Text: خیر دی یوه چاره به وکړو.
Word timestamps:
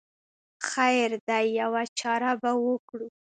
خیر 0.69 1.11
دی 1.27 1.45
یوه 1.61 1.83
چاره 1.99 2.31
به 2.41 2.51
وکړو. 2.65 3.07